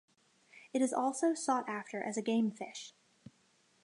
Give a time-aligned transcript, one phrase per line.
[0.73, 2.95] It is also sought after as a game fish.